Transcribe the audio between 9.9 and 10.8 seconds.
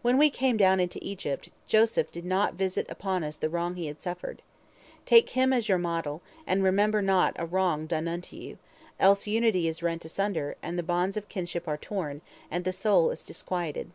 asunder, and